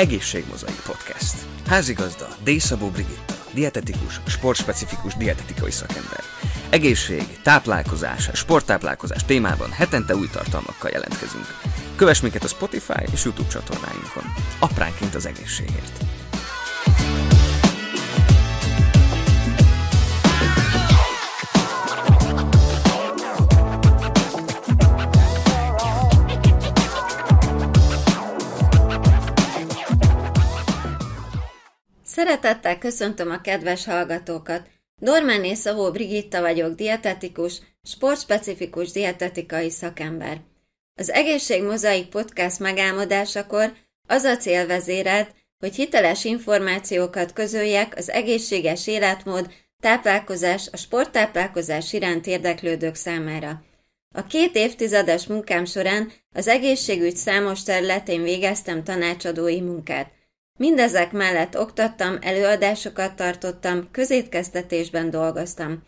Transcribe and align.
Egészségmozaik 0.00 0.80
Podcast. 0.86 1.34
Házigazda 1.66 2.28
Dészabó 2.44 2.88
Brigitta, 2.88 3.34
dietetikus, 3.52 4.20
sportspecifikus 4.26 5.14
dietetikai 5.14 5.70
szakember. 5.70 6.20
Egészség, 6.70 7.38
táplálkozás, 7.42 8.30
sporttáplálkozás 8.32 9.24
témában 9.24 9.70
hetente 9.70 10.16
új 10.16 10.28
tartalmakkal 10.32 10.90
jelentkezünk. 10.92 11.46
Kövess 11.96 12.20
minket 12.20 12.44
a 12.44 12.48
Spotify 12.48 13.02
és 13.12 13.24
YouTube 13.24 13.48
csatornáinkon. 13.48 14.24
Apránként 14.58 15.14
az 15.14 15.26
egészségért. 15.26 16.04
Szeretettel 32.20 32.78
köszöntöm 32.78 33.30
a 33.30 33.40
kedves 33.40 33.84
hallgatókat. 33.84 34.62
Dormáné 34.96 35.54
Szavó 35.54 35.90
Brigitta 35.90 36.40
vagyok, 36.40 36.74
dietetikus, 36.74 37.60
sportspecifikus 37.82 38.90
dietetikai 38.90 39.70
szakember. 39.70 40.40
Az 40.94 41.10
Egészség 41.10 41.62
Mozaik 41.62 42.08
Podcast 42.08 42.58
megálmodásakor 42.58 43.72
az 44.08 44.24
a 44.24 44.36
célvezéred, 44.36 45.30
hogy 45.58 45.74
hiteles 45.74 46.24
információkat 46.24 47.32
közöljek 47.32 47.96
az 47.96 48.10
egészséges 48.10 48.86
életmód, 48.86 49.52
táplálkozás, 49.82 50.68
a 50.72 50.76
sporttáplálkozás 50.76 51.92
iránt 51.92 52.26
érdeklődők 52.26 52.94
számára. 52.94 53.62
A 54.14 54.26
két 54.26 54.56
évtizedes 54.56 55.26
munkám 55.26 55.64
során 55.64 56.12
az 56.34 56.48
egészségügy 56.48 57.16
számos 57.16 57.62
területén 57.62 58.22
végeztem 58.22 58.84
tanácsadói 58.84 59.60
munkát. 59.60 60.18
Mindezek 60.60 61.12
mellett 61.12 61.58
oktattam, 61.58 62.16
előadásokat 62.20 63.16
tartottam, 63.16 63.88
közétkeztetésben 63.90 65.10
dolgoztam. 65.10 65.82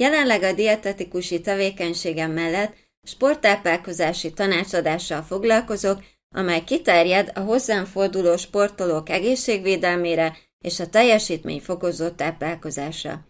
Jelenleg 0.00 0.42
a 0.42 0.52
dietetikusi 0.52 1.40
tevékenységem 1.40 2.30
mellett 2.30 2.74
sporttáplálkozási 3.02 4.32
tanácsadással 4.32 5.22
foglalkozok, 5.22 6.02
amely 6.34 6.64
kiterjed 6.64 7.30
a 7.34 7.40
hozzám 7.40 7.84
forduló 7.84 8.36
sportolók 8.36 9.08
egészségvédelmére 9.08 10.36
és 10.58 10.80
a 10.80 10.88
teljesítmény 10.88 11.60
fokozott 11.60 12.16
táplálkozásra. 12.16 13.26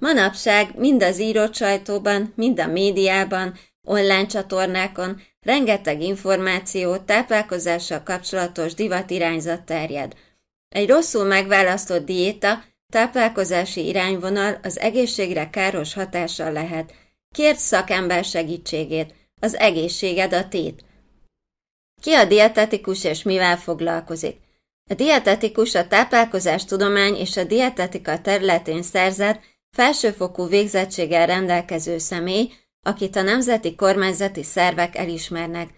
Manapság 0.00 0.78
mind 0.78 1.02
az 1.02 1.18
írott 1.18 1.54
sajtóban, 1.54 2.32
mind 2.36 2.60
a 2.60 2.66
médiában, 2.66 3.54
online 3.82 4.26
csatornákon 4.26 5.20
rengeteg 5.40 6.02
információ, 6.02 6.96
táplálkozással 6.96 8.02
kapcsolatos 8.02 8.74
divatirányzat 8.74 9.62
terjed– 9.62 10.14
egy 10.70 10.88
rosszul 10.88 11.24
megválasztott 11.24 12.04
diéta, 12.04 12.64
táplálkozási 12.92 13.86
irányvonal 13.86 14.58
az 14.62 14.78
egészségre 14.78 15.50
káros 15.50 15.94
hatással 15.94 16.52
lehet. 16.52 16.94
Kérd 17.34 17.58
szakember 17.58 18.24
segítségét. 18.24 19.14
Az 19.40 19.54
egészséged 19.54 20.32
a 20.32 20.48
tét. 20.48 20.84
Ki 22.02 22.12
a 22.12 22.24
dietetikus 22.24 23.04
és 23.04 23.22
mivel 23.22 23.56
foglalkozik? 23.56 24.36
A 24.90 24.94
dietetikus 24.94 25.74
a 25.74 25.86
táplálkozás 25.86 26.64
tudomány 26.64 27.14
és 27.14 27.36
a 27.36 27.44
dietetika 27.44 28.20
területén 28.20 28.82
szerzett, 28.82 29.40
felsőfokú 29.76 30.46
végzettséggel 30.46 31.26
rendelkező 31.26 31.98
személy, 31.98 32.52
akit 32.86 33.16
a 33.16 33.22
nemzeti 33.22 33.74
kormányzati 33.74 34.42
szervek 34.42 34.96
elismernek. 34.96 35.68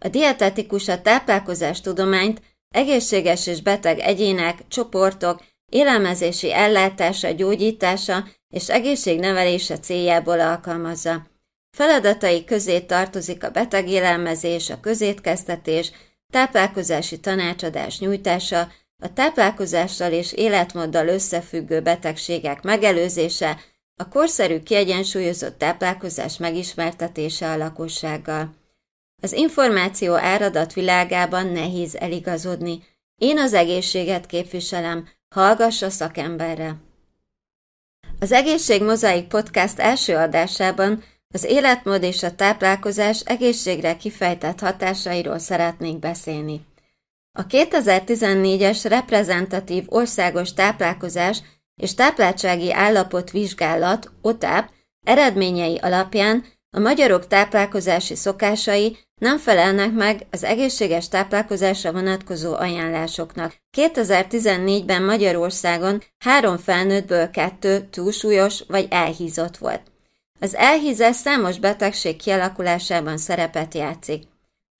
A 0.00 0.08
dietetikus 0.08 0.88
a 0.88 1.02
táplálkozás 1.02 1.80
tudományt 1.80 2.42
Egészséges 2.74 3.46
és 3.46 3.62
beteg 3.62 3.98
egyének, 3.98 4.68
csoportok, 4.68 5.42
élelmezési 5.70 6.52
ellátása, 6.52 7.30
gyógyítása 7.30 8.24
és 8.48 8.68
egészségnevelése 8.68 9.78
céljából 9.78 10.40
alkalmazza. 10.40 11.26
Feladatai 11.76 12.44
közé 12.44 12.80
tartozik 12.80 13.44
a 13.44 13.50
betegélelmezés, 13.50 14.70
a 14.70 14.80
közétkeztetés, 14.80 15.92
táplálkozási 16.32 17.20
tanácsadás 17.20 17.98
nyújtása, 17.98 18.68
a 19.02 19.12
táplálkozással 19.12 20.12
és 20.12 20.32
életmóddal 20.32 21.08
összefüggő 21.08 21.80
betegségek 21.80 22.62
megelőzése, 22.62 23.58
a 23.96 24.08
korszerű 24.08 24.60
kiegyensúlyozott 24.60 25.58
táplálkozás 25.58 26.38
megismertetése 26.38 27.50
a 27.50 27.56
lakossággal. 27.56 28.59
Az 29.20 29.32
információ 29.32 30.14
áradat 30.14 30.72
világában 30.72 31.46
nehéz 31.46 31.96
eligazodni. 31.96 32.82
Én 33.16 33.38
az 33.38 33.52
egészséget 33.52 34.26
képviselem, 34.26 35.08
hallgass 35.34 35.82
a 35.82 35.90
szakemberre. 35.90 36.76
Az 38.20 38.32
Egészség 38.32 38.82
Mozaik 38.82 39.26
Podcast 39.26 39.78
első 39.78 40.16
adásában 40.16 41.02
az 41.34 41.44
életmód 41.44 42.02
és 42.02 42.22
a 42.22 42.34
táplálkozás 42.34 43.20
egészségre 43.20 43.96
kifejtett 43.96 44.60
hatásairól 44.60 45.38
szeretnék 45.38 45.98
beszélni. 45.98 46.66
A 47.38 47.46
2014-es 47.46 48.84
reprezentatív 48.88 49.84
országos 49.86 50.52
táplálkozás 50.52 51.42
és 51.82 51.94
tápláltsági 51.94 52.72
állapot 52.72 53.30
vizsgálat, 53.30 54.10
OTAP, 54.22 54.70
eredményei 55.06 55.76
alapján 55.76 56.44
a 56.72 56.78
magyarok 56.78 57.26
táplálkozási 57.26 58.14
szokásai 58.14 58.96
nem 59.20 59.38
felelnek 59.38 59.92
meg 59.92 60.26
az 60.30 60.44
egészséges 60.44 61.08
táplálkozásra 61.08 61.92
vonatkozó 61.92 62.54
ajánlásoknak. 62.54 63.56
2014-ben 63.76 65.02
Magyarországon 65.02 66.02
három 66.18 66.56
felnőttből 66.58 67.30
kettő 67.30 67.88
túlsúlyos 67.90 68.64
vagy 68.68 68.86
elhízott 68.90 69.56
volt. 69.56 69.82
Az 70.40 70.54
elhízás 70.54 71.16
számos 71.16 71.58
betegség 71.58 72.16
kialakulásában 72.16 73.16
szerepet 73.16 73.74
játszik. 73.74 74.22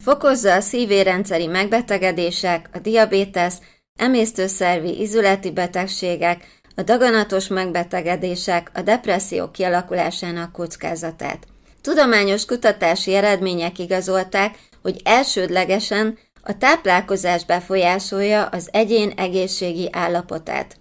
Fokozza 0.05 0.55
a 0.55 0.61
szívérendszeri 0.61 1.47
megbetegedések, 1.47 2.69
a 2.73 2.79
diabétesz, 2.79 3.59
emésztőszervi 3.99 5.01
izületi 5.01 5.51
betegségek, 5.51 6.61
a 6.75 6.83
daganatos 6.83 7.49
megbetegedések, 7.49 8.71
a 8.75 8.83
depresszió 8.83 9.51
kialakulásának 9.51 10.53
kockázatát. 10.53 11.47
Tudományos 11.83 12.45
kutatási 12.45 13.15
eredmények 13.15 13.79
igazolták, 13.79 14.59
hogy 14.83 15.01
elsődlegesen 15.05 16.19
a 16.43 16.59
táplálkozás 16.59 17.45
befolyásolja 17.45 18.47
az 18.47 18.69
egyén 18.73 19.13
egészségi 19.17 19.89
állapotát. 19.93 20.77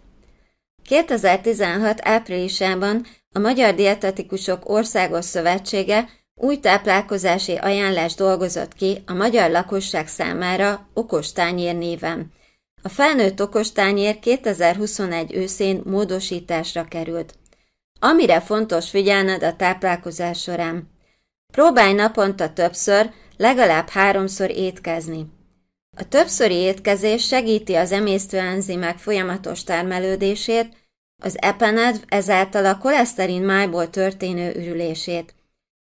2016 0.83 1.99
áprilisában 2.01 3.05
a 3.31 3.39
Magyar 3.39 3.73
Dietetikusok 3.75 4.69
Országos 4.69 5.25
Szövetsége 5.25 6.09
új 6.35 6.59
táplálkozási 6.59 7.55
ajánlást 7.55 8.17
dolgozott 8.17 8.73
ki 8.73 9.03
a 9.05 9.13
magyar 9.13 9.51
lakosság 9.51 10.07
számára 10.07 10.89
okostányér 10.93 11.75
néven. 11.75 12.31
A 12.81 12.89
felnőtt 12.89 13.41
okostányér 13.41 14.19
2021 14.19 15.35
őszén 15.35 15.81
módosításra 15.85 16.83
került. 16.83 17.33
Amire 17.99 18.39
fontos 18.39 18.89
figyelned 18.89 19.43
a 19.43 19.55
táplálkozás 19.55 20.41
során. 20.41 20.89
Próbálj 21.53 21.93
naponta 21.93 22.53
többször, 22.53 23.09
legalább 23.37 23.89
háromszor 23.89 24.49
étkezni. 24.49 25.25
A 25.97 26.07
többszöri 26.07 26.55
étkezés 26.55 27.27
segíti 27.27 27.75
az 27.75 27.91
emésztőenzimek 27.91 28.97
folyamatos 28.97 29.63
termelődését, 29.63 30.77
az 31.23 31.38
epenedv 31.41 32.03
ezáltal 32.07 32.65
a 32.65 32.77
koleszterin 32.77 33.41
májból 33.41 33.89
történő 33.89 34.53
ürülését. 34.55 35.33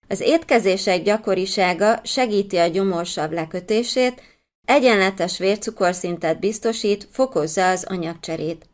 Az 0.09 0.21
étkezések 0.21 1.03
gyakorisága 1.03 2.01
segíti 2.03 2.57
a 2.57 2.67
gyomorsav 2.67 3.31
lekötését, 3.31 4.23
egyenletes 4.65 5.39
vércukorszintet 5.39 6.39
biztosít, 6.39 7.09
fokozza 7.11 7.71
az 7.71 7.85
anyagcserét. 7.89 8.67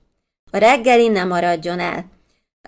A 0.51 0.57
reggeli 0.57 1.09
ne 1.09 1.25
maradjon 1.25 1.79
el. 1.81 2.11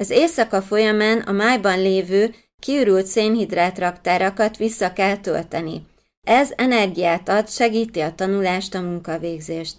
Az 0.00 0.10
éjszaka 0.10 0.62
folyamán 0.62 1.18
a 1.18 1.32
májban 1.32 1.78
lévő 1.78 2.34
kiürült 2.58 3.06
szénhidrát 3.06 3.78
raktárakat 3.78 4.56
vissza 4.56 4.92
kell 4.92 5.16
tölteni. 5.16 5.86
Ez 6.26 6.52
energiát 6.56 7.28
ad, 7.28 7.48
segíti 7.48 8.00
a 8.00 8.14
tanulást, 8.14 8.74
a 8.74 8.80
munkavégzést. 8.80 9.76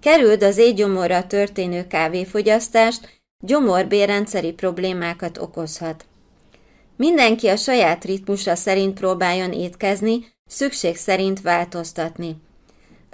Kerüld 0.00 0.42
az 0.42 0.56
égyomorra 0.56 1.26
történő 1.26 1.86
kávéfogyasztást, 1.86 3.20
gyomorbérrendszeri 3.44 4.52
problémákat 4.52 5.38
okozhat. 5.38 6.04
Mindenki 6.96 7.48
a 7.48 7.56
saját 7.56 8.04
ritmusa 8.04 8.54
szerint 8.54 8.98
próbáljon 8.98 9.52
étkezni, 9.52 10.32
szükség 10.46 10.96
szerint 10.96 11.40
változtatni. 11.40 12.36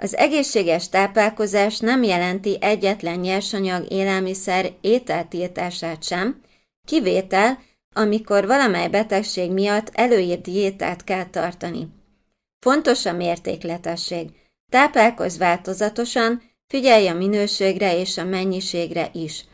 Az 0.01 0.17
egészséges 0.17 0.89
táplálkozás 0.89 1.79
nem 1.79 2.03
jelenti 2.03 2.57
egyetlen 2.61 3.19
nyersanyag 3.19 3.91
élelmiszer 3.91 4.71
ételtiltását 4.81 6.03
sem, 6.03 6.41
kivétel, 6.87 7.59
amikor 7.95 8.47
valamely 8.47 8.87
betegség 8.87 9.51
miatt 9.51 9.89
előírt 9.93 10.41
diétát 10.41 11.03
kell 11.03 11.25
tartani. 11.25 11.87
Fontos 12.59 13.05
a 13.05 13.13
mértékletesség. 13.13 14.29
Táplálkozz 14.71 15.37
változatosan, 15.37 16.41
figyelj 16.67 17.07
a 17.07 17.13
minőségre 17.13 17.97
és 17.97 18.17
a 18.17 18.23
mennyiségre 18.23 19.09
is. 19.13 19.45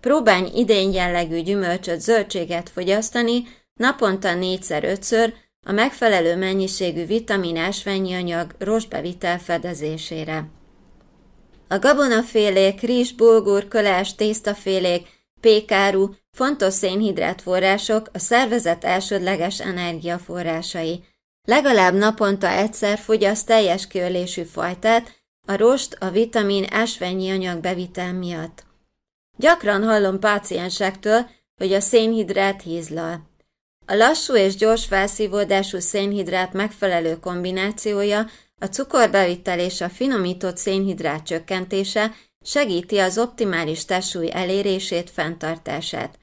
Próbálj 0.00 0.50
idén 0.54 0.92
jellegű 0.92 1.40
gyümölcsöt, 1.40 2.00
zöldséget 2.00 2.68
fogyasztani, 2.68 3.44
naponta 3.74 4.34
négyszer-ötször, 4.34 5.34
a 5.68 5.72
megfelelő 5.72 6.36
mennyiségű 6.36 7.06
vitamin 7.06 7.56
ásványi 7.56 8.14
anyag 8.14 8.54
rostbevitel 8.58 9.38
fedezésére. 9.38 10.44
A 11.68 11.78
gabonafélék, 11.78 12.80
rizs, 12.80 13.12
bulgur, 13.12 13.68
kölás, 13.68 14.14
tésztafélék, 14.14 15.06
pékáru 15.40 16.14
fontos 16.32 16.74
szénhidrátforrások 16.74 18.08
a 18.12 18.18
szervezet 18.18 18.84
elsődleges 18.84 19.60
energiaforrásai. 19.60 21.04
Legalább 21.44 21.94
naponta 21.94 22.48
egyszer 22.48 22.98
fogyaszt 22.98 23.46
teljes 23.46 23.86
kiölésű 23.86 24.42
fajtát, 24.42 25.12
a 25.46 25.56
rost 25.56 25.96
a 26.00 26.10
vitamin 26.10 26.66
ásványi 26.70 27.30
anyag 27.30 27.60
bevitel 27.60 28.12
miatt. 28.12 28.64
Gyakran 29.38 29.84
hallom 29.84 30.18
páciensektől, 30.18 31.26
hogy 31.56 31.72
a 31.72 31.80
szénhidrát 31.80 32.62
hízlal. 32.62 33.34
A 33.86 33.94
lassú 33.94 34.36
és 34.36 34.56
gyors 34.56 34.84
felszívódású 34.86 35.78
szénhidrát 35.78 36.52
megfelelő 36.52 37.18
kombinációja, 37.18 38.26
a 38.60 38.64
cukorbevitel 38.66 39.58
és 39.58 39.80
a 39.80 39.88
finomított 39.88 40.56
szénhidrát 40.56 41.26
csökkentése 41.26 42.14
segíti 42.44 42.98
az 42.98 43.18
optimális 43.18 43.84
testsúly 43.84 44.30
elérését, 44.32 45.10
fenntartását. 45.10 46.18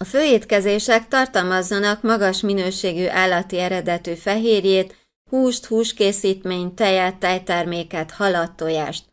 A 0.00 0.04
főétkezések 0.04 1.08
tartalmazzanak 1.08 2.02
magas 2.02 2.40
minőségű 2.40 3.06
állati 3.06 3.58
eredetű 3.58 4.14
fehérjét, 4.14 4.96
húst, 5.30 5.66
húskészítményt, 5.66 6.74
tejet, 6.74 7.16
tejterméket, 7.16 8.10
halat, 8.10 8.52
tojást. 8.52 9.04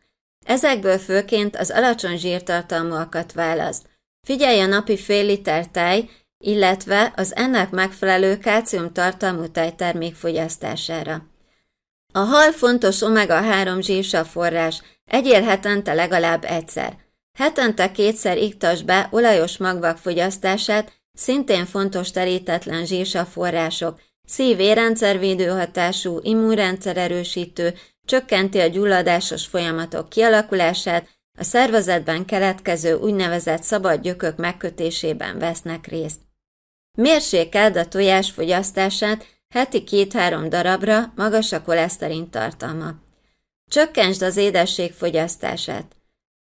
Ezekből 0.44 0.98
főként 0.98 1.56
az 1.56 1.70
alacsony 1.70 2.16
zsírtartalmúakat 2.18 3.32
választ. 3.32 3.86
Figyelj 4.26 4.60
a 4.60 4.66
napi 4.66 4.96
fél 4.96 5.24
liter 5.24 5.66
tej, 5.66 6.08
illetve 6.38 7.12
az 7.16 7.36
ennek 7.36 7.70
megfelelő 7.70 8.38
tartalmú 8.92 9.50
tejtermék 9.50 10.14
fogyasztására. 10.14 11.26
A 12.12 12.18
hal 12.18 12.52
fontos 12.52 13.00
omega-3 13.02 13.80
zsírsav 13.80 14.26
forrás, 14.26 14.82
egyél 15.04 15.42
hetente 15.42 15.94
legalább 15.94 16.44
egyszer. 16.44 16.96
Hetente 17.38 17.90
kétszer 17.90 18.38
iktas 18.38 18.82
be 18.82 19.08
olajos 19.10 19.56
magvak 19.56 19.98
fogyasztását, 19.98 20.92
szintén 21.12 21.66
fontos 21.66 22.10
terítetlen 22.10 22.86
zsírsav 22.86 23.26
források, 23.26 24.00
szív-érrendszervédő 24.24 25.46
hatású, 25.46 26.18
immunrendszer 26.22 26.96
erősítő, 26.96 27.74
csökkenti 28.04 28.58
a 28.58 28.66
gyulladásos 28.66 29.46
folyamatok 29.46 30.08
kialakulását, 30.08 31.08
a 31.38 31.44
szervezetben 31.44 32.24
keletkező 32.24 32.94
úgynevezett 32.94 33.62
szabad 33.62 34.00
gyökök 34.00 34.36
megkötésében 34.36 35.38
vesznek 35.38 35.86
részt. 35.86 36.27
Mérsékeld 36.92 37.76
a 37.76 37.88
tojás 37.88 38.30
fogyasztását 38.30 39.26
heti 39.48 39.84
két-három 39.84 40.48
darabra, 40.48 41.12
magas 41.16 41.52
a 41.52 41.62
koleszterin 41.62 42.30
tartalma. 42.30 42.94
Csökkentsd 43.70 44.22
az 44.22 44.36
édesség 44.36 44.92
fogyasztását. 44.92 45.96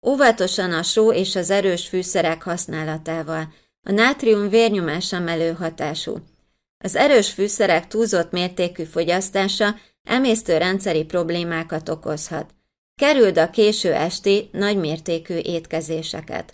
Óvatosan 0.07 0.73
a 0.73 0.83
só 0.83 1.11
és 1.11 1.35
az 1.35 1.49
erős 1.49 1.87
fűszerek 1.87 2.43
használatával. 2.43 3.53
A 3.81 3.91
nátrium 3.91 4.49
vérnyomás 4.49 5.13
emelő 5.13 5.53
hatású. 5.53 6.17
Az 6.77 6.95
erős 6.95 7.31
fűszerek 7.31 7.87
túlzott 7.87 8.31
mértékű 8.31 8.83
fogyasztása 8.83 9.75
emésztőrendszeri 10.03 11.03
problémákat 11.03 11.89
okozhat. 11.89 12.55
Kerüld 12.95 13.37
a 13.37 13.49
késő 13.49 13.93
esti, 13.93 14.49
nagymértékű 14.51 15.37
étkezéseket. 15.37 16.53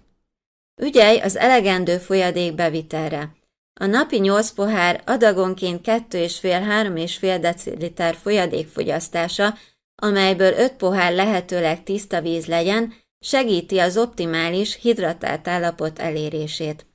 Ügyelj 0.82 1.20
az 1.20 1.38
elegendő 1.38 1.98
folyadék 1.98 2.56
bevitelre. 2.56 3.36
A 3.80 3.86
napi 3.86 4.20
8 4.20 4.52
pohár 4.52 5.02
adagonként 5.06 5.82
2,5-3,5 5.84 7.38
deciliter 7.42 8.16
folyadék 8.16 8.68
fogyasztása, 8.68 9.58
amelyből 9.96 10.54
5 10.54 10.74
pohár 10.74 11.14
lehetőleg 11.14 11.84
tiszta 11.84 12.22
víz 12.22 12.46
legyen, 12.46 12.94
segíti 13.20 13.80
az 13.80 13.98
optimális, 13.98 14.80
hidratált 14.82 15.48
állapot 15.48 16.00
elérését. 16.00 16.86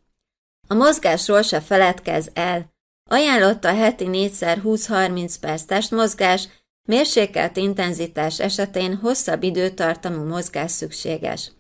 A 0.69 0.75
mozgásról 0.75 1.43
se 1.43 1.61
feledkez 1.61 2.31
el. 2.35 2.73
Ajánlott 3.11 3.65
a 3.65 3.75
heti 3.75 4.07
4x 4.09 4.59
20-30 4.65 5.35
perc 5.41 5.63
testmozgás, 5.63 6.49
mérsékelt 6.89 7.57
intenzitás 7.57 8.41
esetén 8.41 8.97
hosszabb 8.97 9.43
időtartamú 9.43 10.25
mozgás 10.25 10.71
szükséges. 10.71 11.51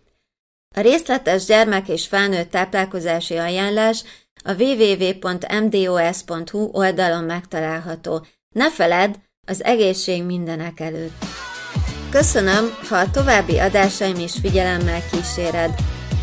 A 0.76 0.81
részletes 0.81 1.44
gyermek 1.44 1.88
és 1.88 2.06
felnőtt 2.06 2.50
táplálkozási 2.50 3.37
ajánlás 3.37 4.05
a 4.44 4.52
www.mdos.hu 4.62 5.88
oldalon 6.73 7.25
megtalálható. 7.25 8.26
Ne 8.55 8.70
feledd, 8.70 9.14
az 9.46 9.64
egészség 9.64 10.25
mindenek 10.25 10.81
előtt. 10.81 11.25
Köszönöm, 12.11 12.76
ha 12.88 12.96
a 12.96 13.11
további 13.11 13.58
adásaim 13.58 14.19
is 14.19 14.32
figyelemmel 14.40 15.02
kíséred. 15.11 15.75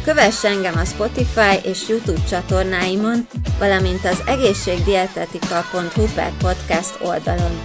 Kövess 0.03 0.43
engem 0.43 0.77
a 0.77 0.85
Spotify 0.85 1.59
és 1.63 1.87
YouTube 1.87 2.23
csatornáimon, 2.29 3.27
valamint 3.59 4.05
az 4.05 4.23
egészségdietetika.hu 4.27 6.05
per 6.15 6.31
podcast 6.37 6.97
oldalon. 7.01 7.59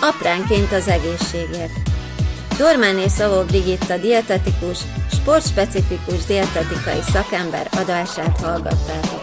Apránként 0.00 0.72
az 0.72 0.88
egészségért. 0.88 1.72
Dormáné 2.58 3.08
Szavó 3.08 3.42
Brigitta 3.42 3.98
dietetikus, 3.98 4.78
sportspecifikus 5.12 6.24
dietetikai 6.24 7.00
szakember 7.12 7.68
adását 7.70 8.40
hallgattátok. 8.40 9.21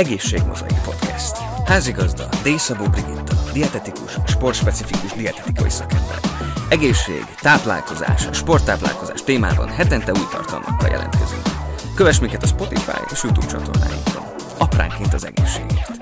Egészségmozaik 0.00 0.80
Podcast. 0.84 1.36
Házigazda 1.66 2.28
Dészabó 2.42 2.84
Brigitta, 2.84 3.34
dietetikus, 3.52 4.16
sportspecifikus 4.26 5.12
dietetikai 5.12 5.70
szakember. 5.70 6.18
Egészség, 6.68 7.24
táplálkozás, 7.40 8.28
sporttáplálkozás 8.32 9.22
témában 9.22 9.68
hetente 9.68 10.12
új 10.12 10.26
tartalmakkal 10.30 10.88
jelentkezünk. 10.88 11.42
Kövess 11.94 12.18
minket 12.18 12.42
a 12.42 12.46
Spotify 12.46 13.00
és 13.12 13.22
YouTube 13.22 13.46
csatornáinkon. 13.46 14.24
Apránként 14.58 15.14
az 15.14 15.26
egészségért. 15.26 15.99